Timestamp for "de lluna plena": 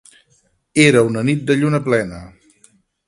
1.51-2.23